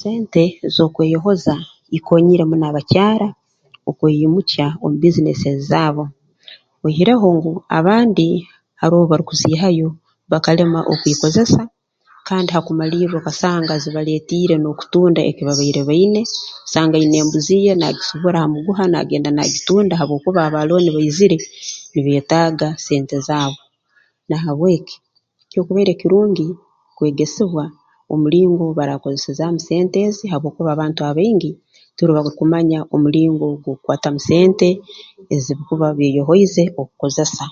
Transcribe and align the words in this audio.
Sente 0.00 0.44
ez'okweyohoza 0.66 1.54
ikoonyiire 1.96 2.44
muno 2.50 2.64
abakyara 2.70 3.28
okweimukya 3.90 4.66
omu 4.84 4.96
businesses 5.02 5.58
zaabo 5.70 6.04
oihireho 6.84 7.26
ngu 7.36 7.52
abandi 7.78 8.26
haroho 8.80 9.02
obu 9.04 9.10
barukuziihayo 9.12 9.88
bakalema 10.30 10.80
okwikozesa 10.92 11.62
kandi 12.28 12.48
hakumalirra 12.54 13.16
okasanga 13.18 13.72
zibaleetiire 13.82 14.56
n'okutunda 14.58 15.20
eki 15.30 15.42
babaire 15.48 15.80
baine 15.88 16.22
noosanga 16.26 16.96
aine 16.98 17.16
embuzi 17.22 17.56
ye 17.64 17.72
naagisibura 17.78 18.38
ha 18.42 18.48
muguha 18.52 18.84
naagenda 18.90 19.30
naagitunda 19.32 19.94
habwokuba 20.00 20.40
aba 20.46 20.60
looni 20.68 20.90
baizire 20.96 21.36
nibeetaaga 21.92 22.68
sente 22.86 23.16
zaabo 23.26 23.60
na 24.28 24.36
habw'eki 24.44 24.96
kyokubaire 25.50 25.92
kirungi 26.00 26.46
kwegesibwa 26.96 27.64
omulingo 28.12 28.64
baraakozesezaamu 28.78 29.58
sente 29.66 29.98
ezi 30.08 30.24
habwokuba 30.32 30.68
abantu 30.72 31.00
abaingi 31.10 31.50
tibarukumanya 31.96 32.78
omulingo 32.94 33.44
gw'okukwatamu 33.62 34.18
sente 34.28 34.68
ezirukuba 35.34 35.88
beeyohoize 35.98 36.64
okukozesa 36.80 37.44